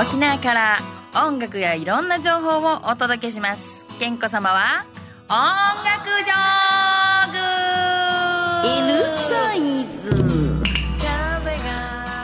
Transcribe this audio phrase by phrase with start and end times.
[0.00, 0.78] 沖縄から
[1.14, 4.86] 音楽やいろんな情報をお届けします健子様は
[5.28, 5.36] 音
[5.84, 7.36] 楽ジョーグ
[8.88, 10.40] L サイズ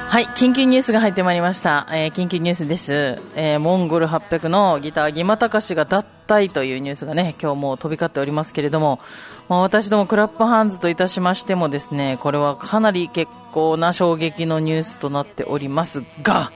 [0.09, 1.87] はい、緊急ニュースが入ってまいりました。
[1.91, 3.21] えー緊急ニュースです。
[3.35, 9.01] えーモンゴル800のギター、ギマタカシが脱退というニュースがね、今日もう飛び交っておりますけれども、
[9.51, 16.51] まあ、私どもクラップハンズといたしましてもですね、これはかなり結構な衝撃のニュースとなっておりますが、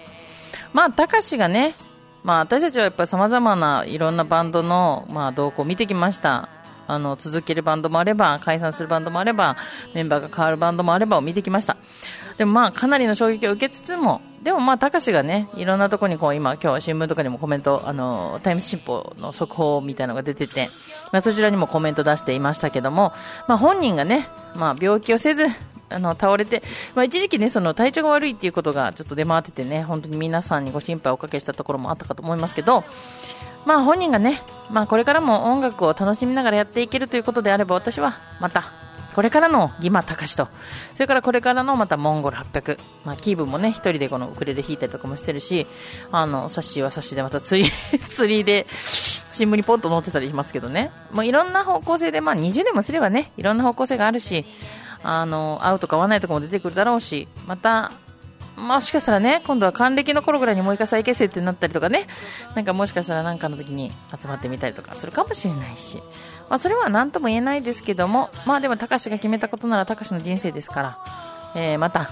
[0.73, 1.75] まあ、たかしがね、
[2.23, 6.49] まあ、私たちはやっぱり様々ないろんなバンドの、まあ、動向を見てきました。
[6.87, 9.57] あの、続けるバンドもあれば、解散するバンドもあれば、
[9.95, 11.77] メンバーが変わるバンドもあればを見てきました。
[12.37, 20.69] でもまあ、かなりの衝撃を受けつつも、でもまあ、たかしがね、いろんなとこにこう、今、今日新聞とかにもコメント、あの、タイムス新報の速報みたいなのが出てて、
[21.13, 23.13] まあ、そちらにもコメント出していましたけども、
[23.47, 24.27] まあ、本人がね、
[24.57, 25.47] まあ、病気をせず、
[25.91, 26.63] あの倒れて、
[26.95, 32.85] まあ、一時期ね、その体調が悪いっていうことがちょっと出回っててね、本当に皆さんにご心配をおかけしたところもあったかと思いますけど、
[33.67, 38.73] まあ本人がね、まあこれからも音楽を楽しみながらやっていけるということであれば、私はまた、
[39.15, 40.49] これからのギマ高しと、
[40.95, 45.67] それからこれからのまたモンゴル800、まあキーブもね、一人でこのウクレレ弾いたりとかもしてるし、
[46.13, 47.71] あの、サッシーはサッシーでまた釣り、
[48.09, 48.67] 釣りで、
[49.33, 54.47] 新聞にポンと載ってたりしますけどね、もういろんな方向性で、まあ20年もすればね、いろんな方向性があるし、
[55.03, 57.93] あの、合うとか合わないとかも出てくるだろうし、また、
[58.61, 62.07] もしかしたらね、今度は還暦の頃ぐらいにもう一回再結成ってなったりとかね、
[62.55, 65.99] なんかもしかしたらなんかの時に集まってみたりとかするかもしれないし、
[66.49, 70.99] まあそれは何とも言えないですけども、まあでも高志が決めたことなら高志の人生ですから、
[71.57, 72.11] えー、また、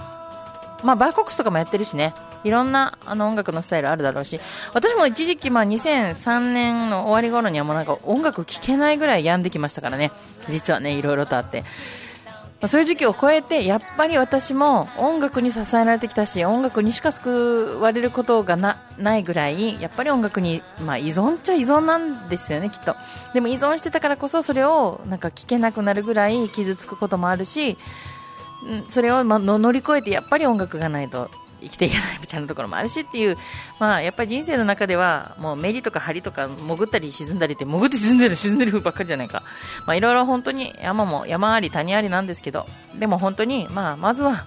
[0.83, 4.39] まあバーコックスとかもやってるしね、いろんなあの音楽のスタイルあるだろうし、
[4.73, 10.11] 私も一時期まあ2003年の終わり頃にはもうなんか音楽聴けないぐらい病んできましたからね、
[10.49, 11.63] 実はね、いろいろとあって。
[12.61, 22.95] まあそういう時期を超えてやっぱり私も音楽に支えられてきたし音楽にしか救われることがないぐらいやっぱり音楽に、まあ、依存っちゃ依存なんですよねきっと。
[23.33, 27.77] でも依存してたからこそそれをなんか聞けなくなるぐらい傷つくこともあるし
[28.89, 31.29] それを乗り越えてやっぱり音楽がないと
[31.61, 33.37] 生きていけないみたいなところもあるしっていう、
[33.79, 39.43] まあ、やっぱり人生の中ではもうメリとかハリとか潜ったり沈んだりって潜って沈んでる沈んでるばっかりじゃないか、
[39.85, 42.65] まあ、いろいろ本当に山も山あり谷ありなんですけど
[42.95, 44.45] でも本当に、まあ、まずは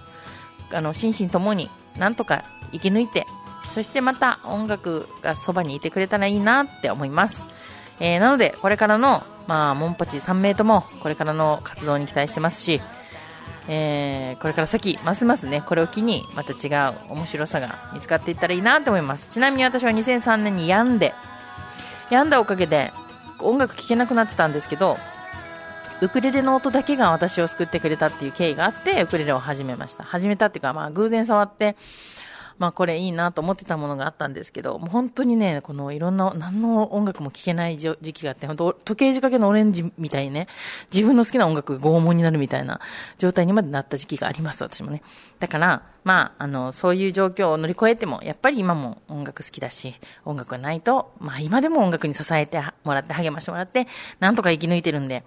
[0.71, 3.25] あの心身ともになんとか生き抜いて
[3.71, 7.45] そしてまた音楽がそばにいてくれたらいいなって思います、
[7.99, 12.81] えーなのでこれからの、まあ、モンパチ3名ともこれからの活動に期待してますし
[13.67, 19.27] えーこれから先、ますますね、これを機に、また違う面白さが見つかっていったらいいなと思います。
[19.31, 21.13] ちなみに私は2003年に病んで、
[22.09, 22.91] 病んだおかげで、
[23.39, 24.97] 音楽聴けなくなってたんですけど、
[26.01, 30.03] ウクレレの音だけが私を救ってくれたっていう経緯があって、ウクレレを始めました。
[30.03, 31.77] 始めたっていうか、まあ、偶然触って、
[32.59, 40.47] まあこれいいなと思ってたものがあったんですけど、もう本当にね、このいろんな、何の音楽も聴けない時期があって、本当時計仕掛けのオレンジみたいにね、
[40.93, 42.79] 自分の好きな音楽が拷問になるみたいな
[43.17, 45.01] 状態にまでなった時期があります、私もね。
[45.39, 53.87] だから、まあ、あの、そういう状況を乗り越えても、やっぱり今も音楽好きだし、音楽がないと、まあ今でも音楽に支えてもらって、励ましてもらって、
[54.19, 55.23] なんとか生き抜いてるんで、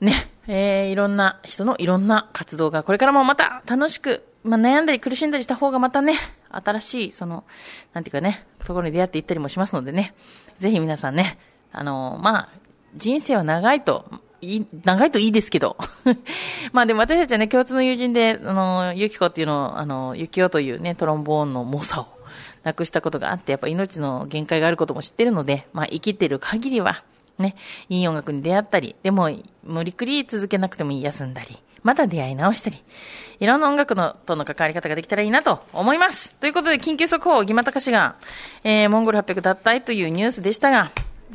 [0.00, 6.14] ね、えー、いろんな人のいろんな活動がこれからもまた楽しく、まあ、悩んだり苦しんだりした方がまたね、
[6.50, 7.44] 新しい、その、
[7.92, 10.14] なんていうかね、ところに出会っていったりもしますのでね、
[10.58, 11.38] ぜひ皆さんね、
[11.72, 12.48] あの、まあ、
[12.94, 14.06] 人生は長いと、
[14.40, 15.76] いい長いといいですけど。
[16.72, 22.06] まあでも私たちはね、共通の友人で、あの、ゆきこっていうのを、あの、ゆきおというね、トロンボーンの猛者を
[22.62, 27.02] なくしたことがあって、やっぱ命の限界があることも知ってるので、まあ生きてる限りは、
[27.38, 27.56] ね、
[27.88, 29.30] いい音楽に出会ったり、でも
[29.64, 32.82] 無理くり続けなくてもいい休んだり、また出会い直したり、
[33.38, 36.34] いろんな音楽のとの関わり方ができたらいいなと思います。
[36.34, 38.16] ということで、緊急速報、ギマタカシが、
[38.64, 40.90] えー、モンゴル800脱退というニュースでしたが、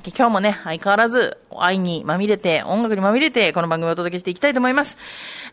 [0.05, 4.97] 今日もね、相変わらず愛にまみれて、音楽にまみれて、この番組をお届けしていきたいと思います。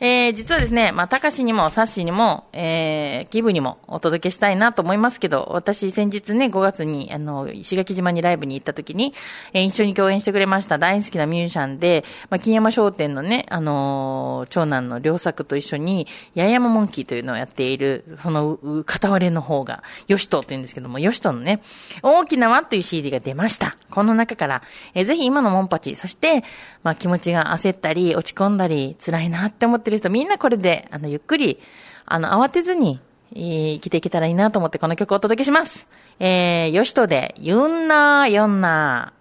[0.00, 9.14] えー、実はですね、まあ、たかしにも、さっしーにも、えー、ギブにもお届けしたいなと思いますけど、私先日ね、5月に、あの、石垣島にライブに行った時に、
[9.52, 16.06] えー、一緒に共演してくれました大好きなミュージシャンで、まあ、金山商店のね、あのー長男の良作と一緒に、
[16.36, 21.60] 八重山モンキーというのをやっている、その、う片割れの方が、ヨシトというんですけども、ヨシトのね、
[22.02, 23.76] 大きな輪という CD が出ました。
[23.90, 24.62] この中から、
[24.94, 26.44] えーぜひ今のモンパチ、そして、
[26.82, 31.58] まあ気持ちが焦ったり、落ち込んだり、辛いなって思ってる人、みんなこれで、あの、ゆっくり、
[32.06, 33.00] あの、慌てずに、
[33.34, 35.88] 生きていけたらいいなと思ってこの曲をお届けします。
[36.18, 39.17] えー、ヨシトで、ユンナーヨンナー。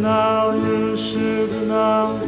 [0.00, 2.18] now, you should now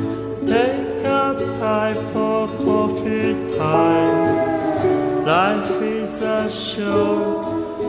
[0.45, 5.25] take a time for coffee time.
[5.25, 7.41] Life is a show,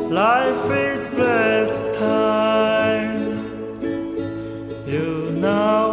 [0.10, 3.34] life is great time.
[4.88, 5.92] You now,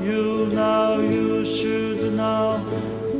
[0.00, 2.64] you now, you should now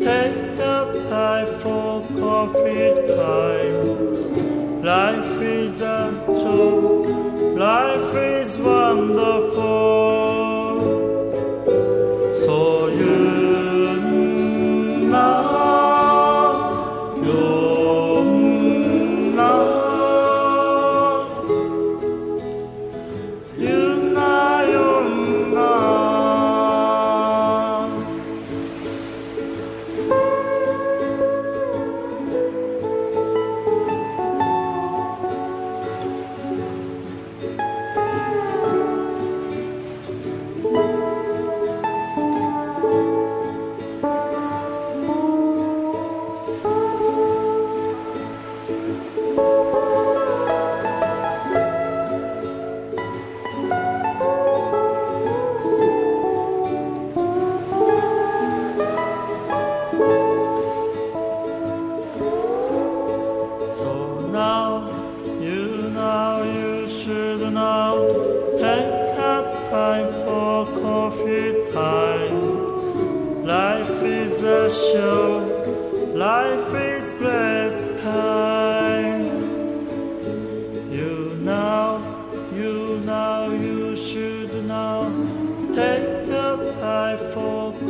[0.00, 4.82] take a time for coffee time.
[4.82, 10.25] Life is a joke life is wonderful.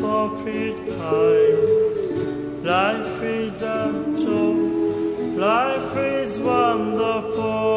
[0.00, 2.62] Coffee time.
[2.64, 4.76] Life is a joy.
[5.36, 7.75] Life is wonderful.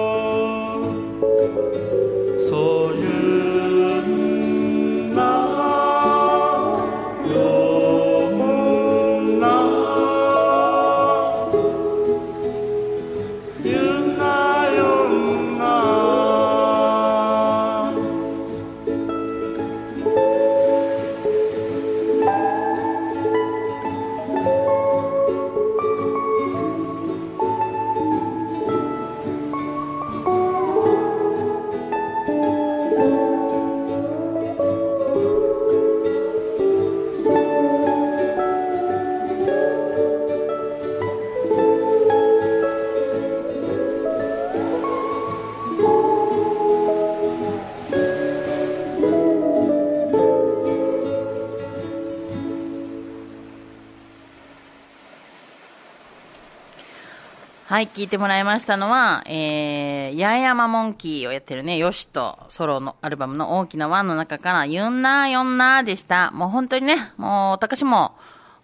[57.70, 66.32] はい、聞いてもらいましたのは、えー、八重山モンキーをやってるね、ヨシとソロのアルバムの大きなワンの中から、ユンナーヨンナーでした。
[66.32, 68.16] もう本当にね、もう、たかしも、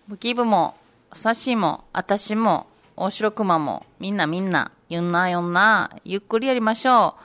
[0.08, 0.74] ブキーブも、
[1.14, 2.66] サッシーも、私も、
[2.96, 7.25] 大城熊も、みんなみんな、ユンナーヨンナー、ゆっくりやりましょう。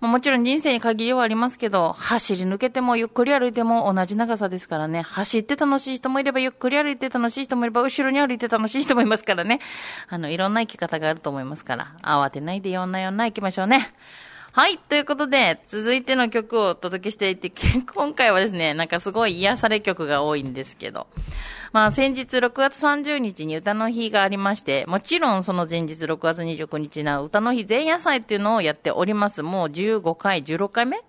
[0.00, 5.02] もちろん人生に限りはありますけど、走り抜けてもゆっくり歩いても同じ長さですからね。
[5.02, 9.60] 走って楽しい人もいれば、ゆっくり歩いて楽しい人もいれば、後ろに歩いて楽しい人もいますからね。
[10.08, 13.94] あの、いろんな生き方があると思いますから、慌てないでいろんなような行きましょうね。
[14.56, 14.78] はい。
[14.78, 17.52] ということで、続いての曲をお届けしていて、
[17.94, 21.08] 今回はですね、なんかすごい癒され曲が多いんですけど、
[21.74, 29.42] まあ先日6月30日に歌の日がありまして、もちろんその前日6月29日な歌の日前夜祭っていうのをやっております。
[29.42, 31.02] もう15回、16回目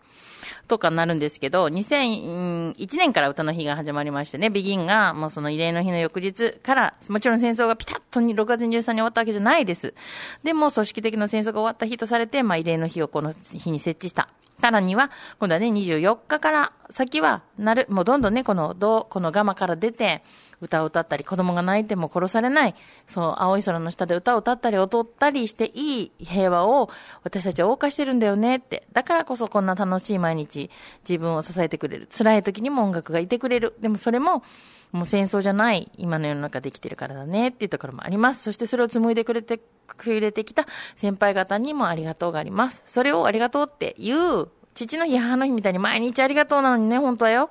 [0.68, 9.94] とかになるんですけど、2001年から歌の日が始まりましてね、ビギンが、もうその慰霊の日の翌日から、もちろん戦争がピタッとに6月23日に終わったわけじゃないです。
[10.44, 14.30] でも、組織的な戦争が終わった日とされて、まあ、慰霊の日をこの日に設置した。
[14.60, 20.24] さらには、今度はね、24日から先は、なる、もうどんどんね、この、どう、このガマから出て、
[20.62, 26.90] 歌を歌ったり、子供が泣いても殺されない、そう、青い空の下で歌を歌ったり、踊ったりしていい平和を
[27.24, 28.88] 私たちは謳歌してるんだよねって。
[28.94, 30.72] だからこそこんな楽しい毎日、
[31.08, 32.10] 自分を支えてくれる。
[32.12, 33.76] 辛い時にも音楽がいてくれる。
[33.80, 34.44] でもそれも、
[34.92, 38.44] もう戦争じゃない今の世の中できてるからだねっていうところもあります。
[38.44, 40.66] そしてそれを紡いでくれて、くれてきた
[40.96, 42.84] 先輩方にもありがとうがあります。
[42.88, 47.50] それをありがとうって言う父の日、母の日みたいに毎日ありがとうなのにね、本当はよ。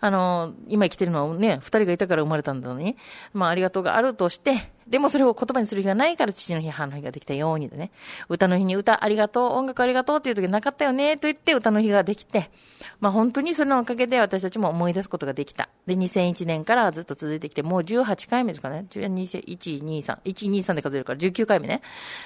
[0.00, 2.96] あの、今生きてるのはね、二人がいたから生まれたんだのに、
[3.32, 7.90] まあありがとうがあるとして、でもそれを言葉にする日がないから父の日、母の日ができたようにでね。
[8.28, 12.50] 歌の日に歌ありがとう、音楽ありがとうっていう時なかったよね、と言って歌の日ができて、
[13.00, 15.68] まあ本当にそれのおかげで私たちも思い出すことができた。
[15.86, 18.86] で、2001年からずっと続いてきて、もう18回目ですかね。
[18.90, 21.82] 1、2、3、1、2、3で数えるから19回目ね。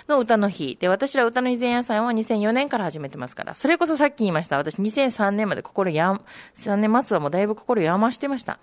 [0.09, 0.77] の歌の日。
[0.79, 4.59] で、私ら歌の日前夜祭は2004年から始めてますから、それこそさっき言いました。
[4.59, 6.21] 私2003年まで心やん、
[6.57, 8.59] 3年末はもうだいぶ心やましてました。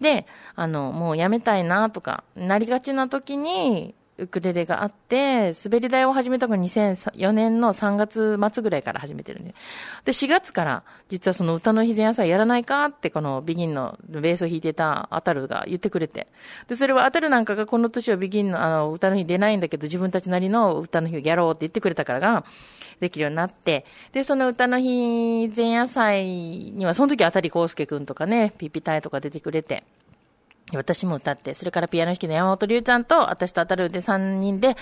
[0.00, 9.54] で、あの、もうやめたいなとか、なりがちな時に、ウクレレがあって、滑り台を始めたのが2004年の3月末ぐらいから始めてるんで。
[10.04, 16.28] で、4月から、実はその歌の日前夜祭やらないかって、このビギンのベースを弾いてたアタルが言ってくれて。
[16.68, 22.44] で、それはアタルなんかがこの年はビギンのあの歌の日出ないんだけど、自分たちなりの歌の日をやろうって言ってくれたからが、
[23.00, 29.84] できるようになって、で、その歌の日前夜祭には、その時あたり康介くんとかね、ピピタイとか出てくれて、
[30.76, 34.76] 私も歌って、それからピアノ弾きの山本龍ちゃんと、私と当たるで3人で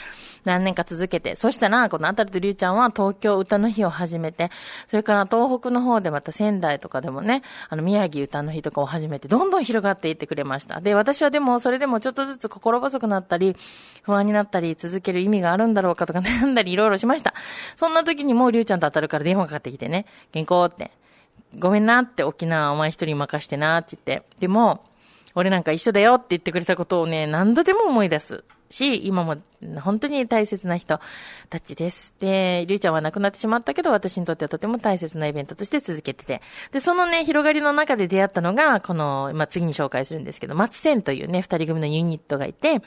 [0.45, 4.50] 何年か続けて、そしたら、この当たると龍ちゃんは東京歌の日を始めて、
[4.87, 10.80] それから東北の方でまた仙台とかでもね、あの宮城歌の日とかを始めて、どんどん広がっていってくれました。
[10.80, 13.57] で、私はでもそれでもちょっとずつ心細くなったり、
[14.02, 17.35] 不安になったり、続ける意味があるんだろうかとか悩んだりいろいろしました。
[17.76, 20.90] そんな時にもう龍ちゃんと当たるから電話かかってきてね、原稿って。
[21.59, 24.26] ごめんなって沖縄お前一人任してなって言って。
[24.38, 24.85] でも、
[25.35, 28.45] 俺なんか一緒だよって言ってくれたことをね、何度でも思い出す。
[28.71, 29.37] し、今も
[29.81, 31.01] 本当に大切な人
[31.51, 32.15] たちです。
[32.21, 36.43] で、りゅうちゃんは亡くなってしまったけど、私にとってはとても大切なイベントとして続けてて。
[36.71, 42.81] で、そのね、広がりの中で出会ったのが、この、まあ、次に紹介するんですけど、松線というね、二人組のユニットがいて、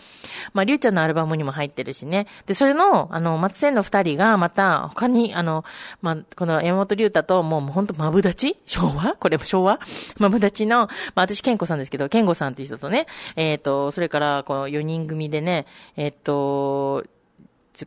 [0.54, 2.28] まあ、りゅうちゃんのアルバムにも入ってるしね。
[2.46, 5.66] で、それの、あの、松線の二人が、また、他に、あの、
[6.02, 9.16] まあ、この山本龍太と、もう、もう本当マブダチ昭和？
[9.20, 9.80] これも昭和？
[10.20, 17.04] マブダチの、まあ、私、健吾さんですけど、健吾さんっていう人とね、えっ、と、それから、この4人組でね、えっ、と、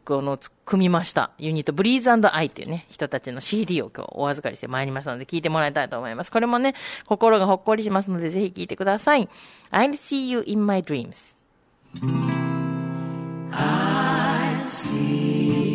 [0.05, 1.31] この、組みました。
[1.39, 6.33] ユニット、ブリーズアイっていうね、人たちの CD を今日お預かりしてまいりましたので、聞いてもらいたいと思います。
[6.33, 6.75] これもね、
[7.07, 9.29] 心がほっこりしますので、ぜひ聞いてください。
[9.71, 11.37] I'll see you in my dreams.
[14.65, 15.74] Still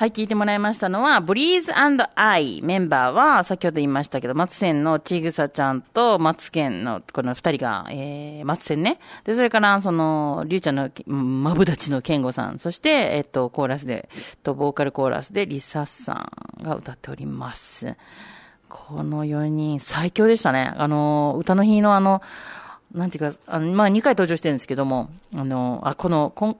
[0.00, 2.62] はい、聞いてもらいましたのは、ブリーズアイ。
[2.62, 8.98] メンバーは、先ほど言いましたけど、松線のちぐさちゃんと松健のこの二人が、えー、松線ね。
[9.24, 12.58] で、それから、その、りゅうちゃんの、まぶだちの健吾さん。
[12.58, 14.08] そして、えっと、コーラスで、
[14.42, 17.94] と、ボーカルコーラスで、リサさんが歌っております。
[18.70, 20.72] この4人、最強でしたね。
[20.78, 22.22] あの、歌の日のあの、
[22.94, 26.56] なんていうか、あの、まあ、2回登場してるんですけども、あの、あ、この、こ、ん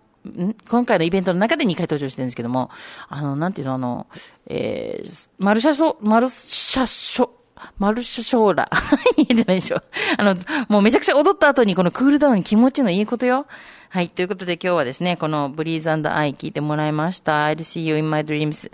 [0.69, 2.71] 今回のイベントの中で2回登場してるんですけども、
[3.09, 4.07] あの、なんていうの、あの、
[4.47, 7.31] えー、マルシャショ、マルシャショ、
[7.79, 8.71] マルシャショーラ。
[9.17, 9.83] 言えてないでしょ。
[10.19, 10.37] あの、
[10.69, 13.47] もうめちゃくちゃ踊った後にこのクールダウン気持ちのいいことよ。
[13.89, 14.09] はい。
[14.09, 17.47] ということで今日はですね、このブリーズアイ聞いてもらいました。
[17.47, 18.71] I'll see you in my dreams.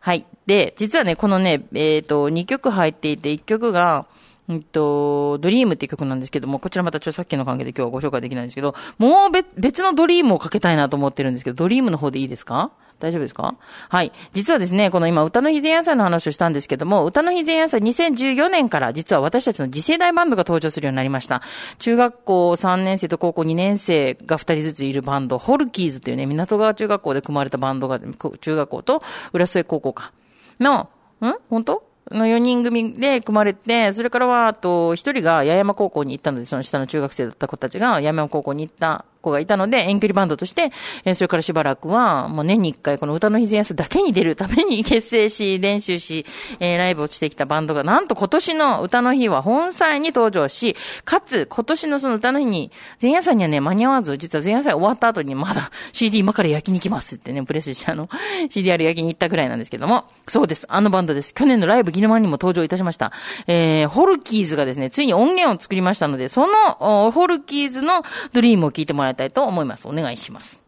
[0.00, 0.26] はい。
[0.46, 4.06] で、実はね、このね、えっ、と、2曲入っていて、1曲が、
[4.48, 12.70] うんと、ドリームっていう曲なんですけども、こちらまたちょっとさっきの関係で今日はご紹介できないんですけど、もう別別のドリームをかけたいなと思ってるんですけど、ドリームの方でいいですか？
[12.98, 13.56] 大丈夫ですか？
[13.88, 14.12] はい。
[14.32, 21.42] 実はですね、この今、歌の日前夜祭の話をしたんですけども、歌の日前夜祭2014年から実は私たちの次世代バンドが登場するようになりました。
[21.78, 30.12] 中学校3年生と高校2年生が2人ずついるバンド、ホルキーズっていうね、港川中学校で組まれたバンドが、中学校と浦添高校か。
[30.60, 30.88] の、
[31.20, 31.34] ん？
[31.50, 31.85] 本当？
[32.10, 40.70] の4人組で組まれて、それからは、あと、1人が八重山高校に行ったので、その下の中学生だった子たちが八重山高校に行った子がいたので、遠距離バンドとして、
[41.04, 46.26] えーそれからしばらくは、もう年に1回この歌の日前夜だけに出るために結成し、練習し、
[46.60, 58.08] えーライブをしてきたバンドが、なんと今年の歌の日は本祭に登場し、かつ、今年のその歌の日に、前夜祭にはね、間に合わず、実は前夜祭終わった後にまだ CD 今から焼きに来ますってね、プレスしてあの、
[58.50, 60.66] CDR 焼きに行ったぐらいなんですけども、そうです。
[60.68, 61.34] あのバンドです。
[61.34, 63.12] 去年のライブギルマンにも登場いたしました。
[63.46, 68.02] えー、ホルキーズがですね、ついに音源を作りましたので、その、ホルキーズの
[68.32, 69.88] ドリームを聞いてもらいたいと思います。
[69.88, 70.62] お願いします。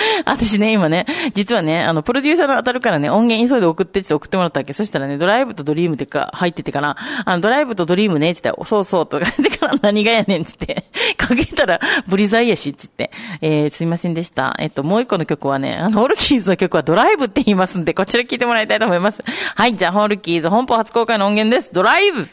[0.24, 4.72] 私ね、今ね、実はね、あの、プロデューサーの当たるからね、音源急いで送ってって送ってもらったわけ。
[4.72, 14.56] そしたらね、ドライブとドリームってか、入っててから、あの、ドライブとドリームね、って言ったら、そうそうとか言ってから 何がやねんって言って、かけたら、ブリザイやし、って言って、えー、すいませんでした。
[14.58, 19.22] えっと、もう一個の曲はね、あの、ホルキーズの曲はドライブって言いますんで、こちら聞いてもらいたいと思います。
[19.54, 21.70] はい、じゃあ、ホルキーズ本邦初公開の音源です。
[21.72, 22.28] ドライブ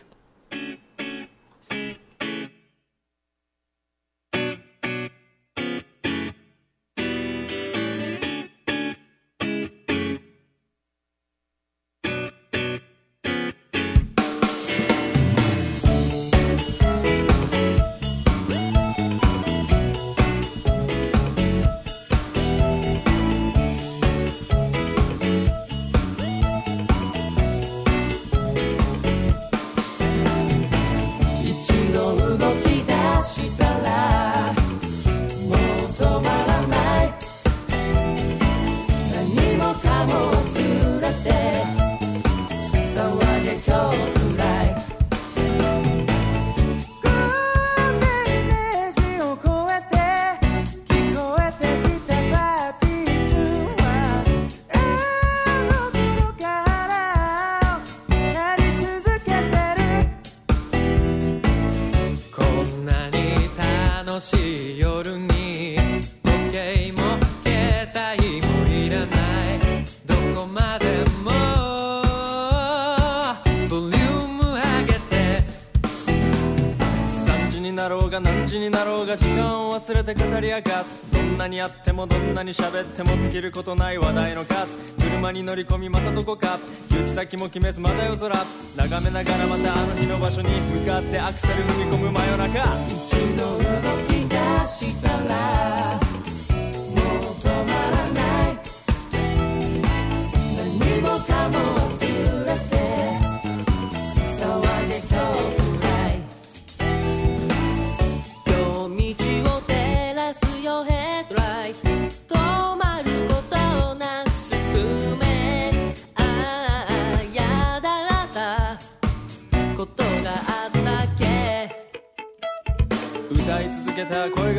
[80.13, 81.01] を忘れて語り明かす。
[81.11, 84.77] どんなにあってもどんなに喋っても尽きることない話題の数。
[84.97, 86.59] 車に乗り込みまたどこか。
[86.89, 88.35] 行き先も決めずまだ夜空。
[88.77, 92.77] 眺めながらまたあの日の場所に向かってアクセル踏み込む真夜中。
[92.89, 93.63] 一度動
[94.07, 94.35] き出
[94.67, 96.02] したら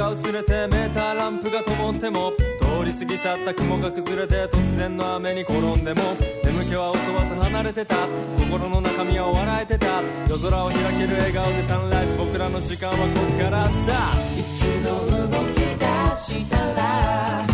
[0.04, 6.02] が薄れてメーターランプが灯っても通り過ぎ去った雲が崩れて突然の雨に転んでも
[6.44, 7.96] 眠気は襲わず離れてた。
[8.38, 9.86] 心の中身は笑えてた。
[10.28, 12.16] 夜空を開ける笑顔でサンライズ。
[12.18, 13.02] 僕らの時間はこ
[13.34, 14.12] っからさ。
[14.36, 14.90] 一度
[15.22, 17.53] 動き出したら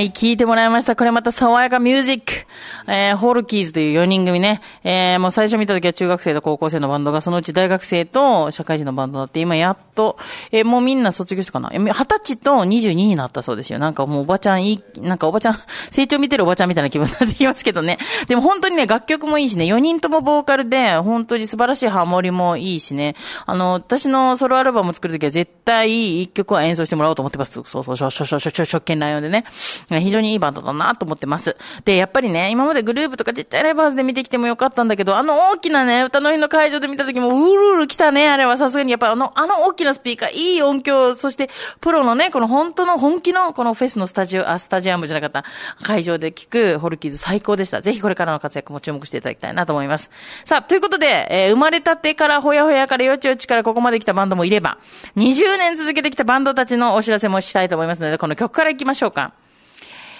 [0.00, 0.96] はい、聞いてもらいました。
[0.96, 2.46] これまた爽やかミュージック。
[2.90, 4.60] えー、ホールキーズという4人組ね。
[4.82, 10.18] えー、もう最初見た時は中学生と高校生のバンドが、そのうち大学生と社会人のバンドになって、今やっと、
[10.50, 11.70] えー、もうみんな卒業したかな。
[11.70, 13.78] 二十歳と22になったそうですよ。
[13.78, 15.54] なんかもうおばちゃんいい、なんかおばちゃん、
[15.92, 17.98] 成長見てるおばちゃんみたいな気分になってきますけどね。
[18.26, 23.14] でも本当にね、楽曲もいいしね、4人ともボーカルで、本当に素晴らしいハモリもいいしね。
[23.46, 27.52] あの、私のソロアルバム作る時は絶対一曲は演奏してもらおうと思ってます。
[27.52, 29.44] そうそう、しょしょしょしょしょ、職権ライオンでね。
[29.88, 31.56] 非常にいいバンドだなと思ってます。
[31.84, 45.44] で、やっぱりね、今までグループとかちっちゃいライブハウスで見てきてもよかったんだけど、あの大きなね、歌の日の会場で見た時も、うるうる来たね、あれはさすがに、やっぱあの、あの大きなスピーカー、いい音響、そして、プロのね、この本当の本気の、このフェスのスタジオ、あ、スタジアムじゃなかった、
[45.82, 47.80] 会場で聞くホルキーズ最高でした。
[47.80, 50.10] ぜひこれからの活躍も注目していただきたいなと思います。
[50.44, 54.78] さあ、ということで、えー生まれたてからほやほやからよちよちからここまで来たバンドもいれば、
[55.16, 59.32] 20年続けてきたバンドたちのお知らせもしたいと思いますので、この曲から行きましょうか。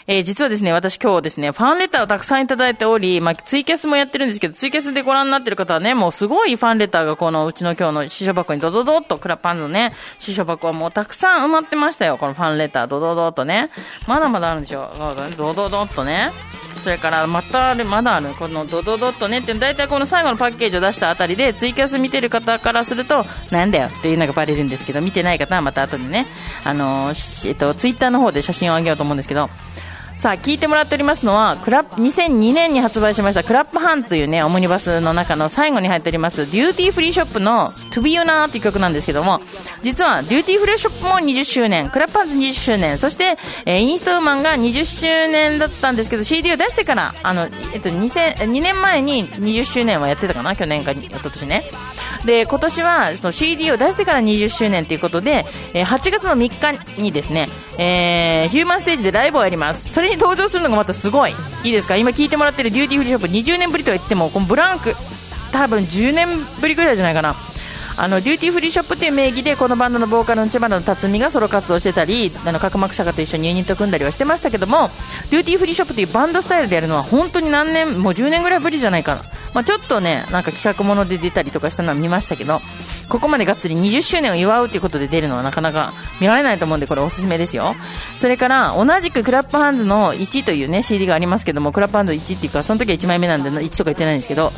[0.07, 13.71] えー実はですね、私今日ですね、ファンレターをたくさんいただいており、まあ、ツイキャスもやってるんですけど、ツイキャスでご覧になってる方はね、もうすごいファンレターがこのうちの今日の支所箱にドドドっと、クラパンのね、支所箱はもうたくさん埋まってましたよ、このファンレター、ドドドっとね。
[14.07, 14.91] まだまだあるんですよ。
[15.37, 16.31] ドドドっとね。
[16.83, 26.27] それから、またある、まだある、このドドドットねって、大体この最後のパッケージを出したあたりで、ツイキャス見てる方からすると、なんだよっていうのがバレるんですけど、見てない方はまた後でね、
[26.65, 29.51] あのーえっと、ツイッターの方で写真をあげようと思うんですけど、
[30.21, 39.41] さあ、聞いてもらっておりますのは、クラップ、2002年に発売しました、クラップハンズというね、オムニバスの中の最後に入っております、デューティーフリーショップの To Be You Now という曲なんですけども、
[39.83, 51.65] 実は、デューティーフリーショップも20周年、クラップハンズ20周年、そして、えーインストウーマンが20周年だったんですけど、CD を出してから、あの、えっと、2000年前に20周年はやってたかな、去年か、一昨年ね。
[52.25, 57.49] で、今年は、その CD を出してから20周年ということで、えー8月の3日にですね、
[57.79, 59.93] えーヒューマンステージでライブをやります。
[59.93, 61.35] それに登場するのがまたすごい。
[61.65, 61.97] いいですか？
[61.97, 64.95] 今聞いてもらってるデューティーフリーショップ20年ぶりとは言っても、このブランク、
[65.53, 66.29] 多分10年
[66.61, 67.35] ぶりぐらいじゃないかな。
[68.01, 74.89] あの、デューティーフリーショップっていう名義で、このバンドのボーカルの千葉の辰巳がソロ活動してたり、あの、角膜社と一緒にユニット組んだりはしてましたけども、
[75.31, 79.23] デューティーフリーショップっていうバンドスタイルでやるのは本当に何年、もう10年ぐらいぶりじゃないかな。
[79.53, 82.63] まあちょっとね、なんか企画もので出たりとかしたのは見ましたけど、
[83.11, 87.75] ここまでがっつり20周年を祝うということで出るのはなかなか見られないと思うんで、これおすすめですよ。
[88.17, 94.53] それから、同じくクラップハンズの1というね、CD がありますけども、クラップハンズ1っていうか、その時は1枚目なんで、1とか言ってないんですけど、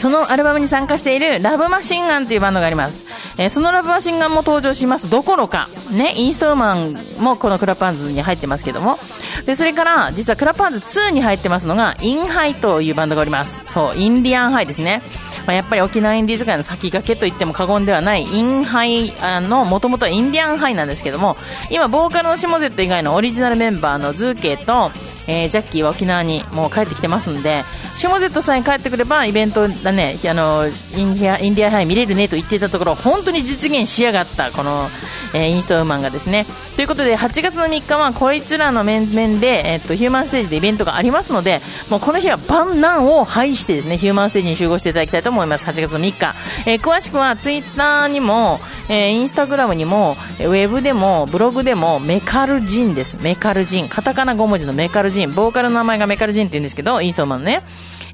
[0.00, 3.04] そのアルバムに参加しているラブマシンガンというバンドがあります。
[3.36, 8.98] えーそのラブマシンガンも登場しますどころか、ね、インストーマンもこのクラップハンズに入ってますけども、
[9.44, 13.60] で、それから、実はクラップハンズ2に入ってますのが、インハイというバンドがおります。
[13.66, 15.02] そう、インディアンハイですね。
[15.46, 21.36] まあ、やっぱり沖縄インディーズ界の先駆けと言っても過言ではないインハイの、もともとはインディアンハイなんですけども、
[21.70, 24.92] 今、ボーカルのシモゼット以外のオリジナルメンバーのズーケと、
[25.26, 27.62] えージャッキーは沖縄にもう帰ってきてますんで、
[27.96, 34.88] シモゼットさんに帰ってくればイベントだね、あの、インディア、インディアハイ見れるねと言っていたところ、本当に実現しやがった、この、
[35.34, 36.46] えーインストウーマンがですね。
[36.76, 45.64] ということで、8月の3日はこいつらの面々で、えっと、ヒューマンステージでイベントがありますので、もうこの日は万難を排してですね、ヒューマンステージに集合していただきたいと思います。
[45.66, 46.34] 8月の3日。
[46.66, 53.18] えー詳しくはツイッターにも、えーインスタグラムにも、えーウェブでも、ブログでも、メカルジンです。
[53.20, 53.88] メカルジン。
[53.88, 55.34] カタカナ5文字のメカルジン。
[55.34, 57.62] ボーカルの名前がメカルジンって言うんですけど、インストーマンね。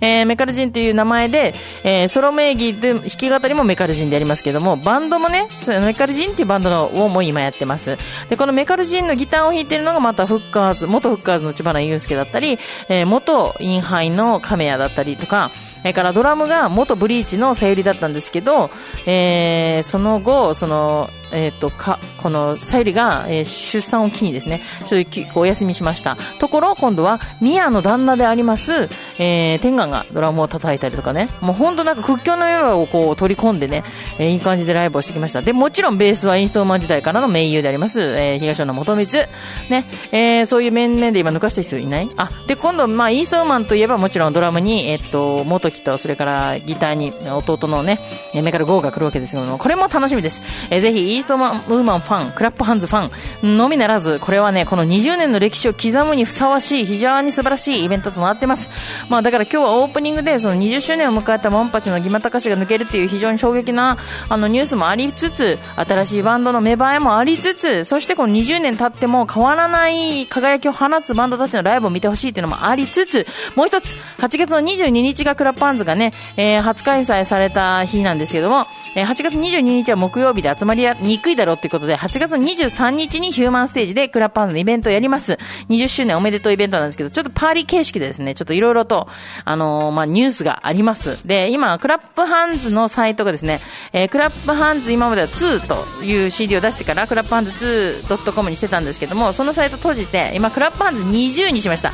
[0.00, 5.48] えーメカルジンという名前で、えーソロ名義で弾き語りもメカルジンでやりますけども、バンドもね、
[5.80, 7.96] メカルジンっていうバンドのをも今やってます。
[8.28, 18.70] で、このメカルジンのギターを弾いてるのがまたフッカーズ、元フッカーズの千葉祐介だったり、えー元インハイの亀谷だったりとか、それからドラムが元ブリーチのさゆりだったんですけど、
[19.06, 26.16] えーその後、その、えっ、と、か、この、さゆりが、えー出産を機にですね、ちょっとお休みしました。
[26.38, 33.84] ところ、今度は、ミヤの旦那であります、えー、天眼がドラムを叩いたりとかね、もう本当なんか屈強なメンバーをこう取り込んでね、
[34.18, 35.42] えーいい感じでライブをしてきました。
[35.42, 39.26] で、もちろんベースはインストーマン時代からの盟友であります、えー、東野元光。
[39.68, 42.10] ね、えーそういう面々で今抜かした人いない？
[42.16, 47.98] あ、で、今度、まあ、インストーマンといえばもちろんドラムに、えっと、元木と、それからギターに弟のね、
[48.34, 50.42] メカルゴーが来るわけですけども、これも楽しみです。
[50.70, 53.10] えーぜひ、イーストマン、ウーマンファン、クラップハンズファ
[53.42, 58.68] ンのみならず、これはね、この20年の歴史を刻むにふさわしい、非常に素晴らしいイベントとなってます。
[59.08, 63.96] まあ、だから今日はオープニングで、その20周年を迎えたモンパチのギマタカシが抜けるっていう非常に衝撃な、
[64.28, 85.38] あの、ニュースもありつつ、新しいバンドの芽生えもありつつ、そしてこの20年経っても変わらない輝きを放つバンドたちのライブを見てほしいっていうのもありつつ、もう一つ、8月の22日がクラップハンズがね、えー初開催された日なんですけども、えー8月22日は木曜日で集まりや、にくいだろうっていうことで、8月23日にヒューマンステージでクラップハンズのイベントをやります。
[85.68, 89.08] 20周年おめでとうイベントなんですけど、ちょっとパーリー形式でですね、ちょっといろいろと、
[89.44, 91.26] あのーまあ、ニュースがあります。
[91.26, 93.60] で、今、クラップハンズのサイトがですね、
[93.92, 101.92] えークラップハンズ今までは2という CD を出してから、クラップハンズ 2.com にしてたんですけども、そのサイト閉じて、今、クラップハンズ20にしました。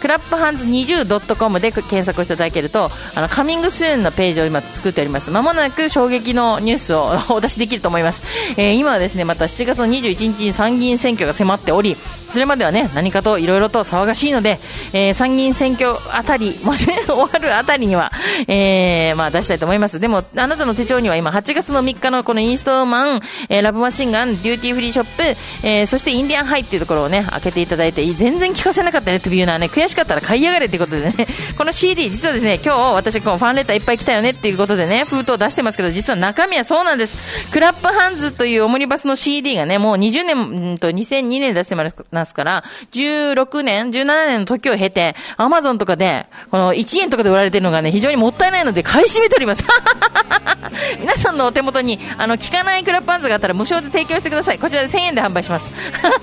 [0.00, 5.30] クラップハンズ 20.com で検索していただけると、あの、 coming soon のページを今作っております。
[5.30, 8.22] まもなく衝撃のニュースを お出しできると思います。
[8.56, 11.96] えー今はですね、また7月の21日に参議院選挙が迫っており、
[12.30, 14.60] それまではね、何かといろいろと騒がしいので、
[14.92, 18.12] えー参議院選挙あたり、 もしね、終わるあたりには、
[18.46, 19.98] えーまあ出したいと思います。
[20.00, 31.14] でも、あなたの手帳には今8月の3日のこのインストーマン、えーラブマシンガン、デューティーフリーショップ、えーそしてインディアンハイっていうところをね、開けていただいて、全然聞かせなかったね、というのはね、悔しかったら買いやがれってことでね、
[31.56, 37.16] この CD、実はですね、今日私こうファンレターいっぱい来たよねっていうことでね、封筒出してますけど、実は中身はそうなんです。
[37.50, 49.64] クラップハンズというオムニバスの CD がね、もう20年、んと2002年出してますから、16年、17年の時を経て、アマゾンとかで、この1円とかで売られてるのがね、非常にもったいないので買い占めております。
[51.00, 54.58] 皆さんのお手元に、あの、効かないクラップハンズがあったら無償で提供してください。
[54.58, 55.72] こちらで1000円で販売します。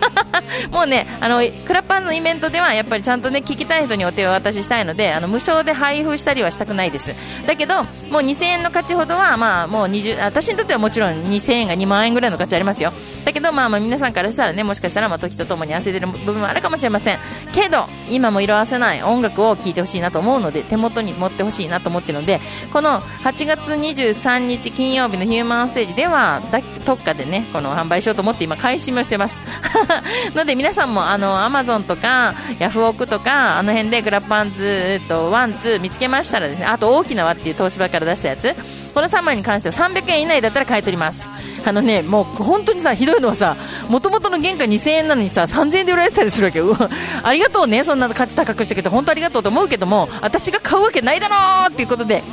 [0.72, 7.14] もうね、あの、クラップハンズのイベントでは、やっぱりちゃんとね、聞きたい人にお手を渡ししたいので、あの、無償で配布したりはしたくないです。
[7.48, 7.86] だけど、もう
[8.22, 12.92] 2000円の価値ほどは、まあ、もう20、私にとってはもちろん2000円が2万円ぐらいの価値ありますよ。
[13.26, 17.18] だけど、まあまあ皆さんからしたらね、もしかしたら、まあ時とともに褪せれる部分はあるかもしれません。
[17.54, 22.40] けど、今も色あせない音楽を聴いてほしいなと思うので、手元に持ってほしいなと思ってるので、
[22.72, 29.42] この8月23日金曜日のヒューマンステージでは、だ特価でね、この販売しようと思って今、買い占めをしてます。
[30.36, 38.56] ので皆さんも、あの、アマゾンとか、ヤフオクとか、あの辺でクラップハンズ、えっと、 one、two 見つけましたらですね、あと大きな輪っていう東芝から出したやつ、
[38.94, 41.28] この3枚に関しては300円以内だったら買い取ります。
[41.66, 43.58] あのね、もう本当にさ、ひどいのはさ、
[43.90, 46.76] もともとの原価2000円なのにさ、3000円で売られたりするわけよ。
[47.24, 52.24] ありがとうね、そんな価値高くしてくれて、本当ありがとうと思うけども、私が買うわけないだろーっていうことで、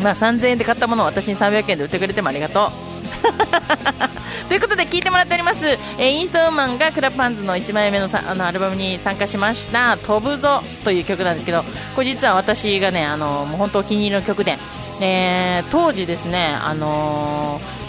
[0.00, 2.86] まあ3000円で買ったものを私に300円で売ってくれてもありがとう。
[4.48, 14.58] ということで聞いてもらっております、えーインストーマンがクラップハンズの1枚目のさあのアルバムに参加しました「飛ぶぞ」という曲なんですけどこれ実は私がねあのもう本当お気に入りの曲で、
[15.00, 17.85] えー当時ですねあのー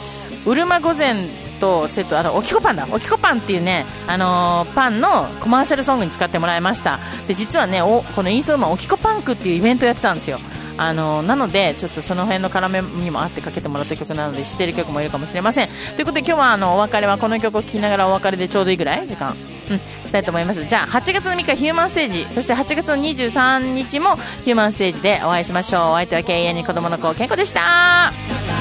[0.48, 1.14] うるま御前
[1.60, 2.88] とセットあのおきこパンだ。
[2.92, 7.00] おきこパンっていうね、あのーパンのコマーシャルソングに使ってもらいました。
[7.28, 10.40] で実はねおこのインストーマンおきこパンクっていうイベントやってたんですよ。
[10.80, 15.70] あのなので、ちょっとその辺の絡めにもあってかけてもらった曲なので知ってる曲もいるかもしれません。
[15.96, 19.08] ということで今日はあのお別れはこの曲を聴きながらお別れでちょうどいいぐらい？
[19.08, 19.36] 時間、
[19.72, 20.64] うん、したいと思います。
[20.64, 22.26] じゃあ8月の3日ヒューマンステージ。
[22.32, 25.82] そして8月の23日もヒューマンステージでお会いしましょう。
[25.90, 28.57] お相手は KN に子供の子健康でした。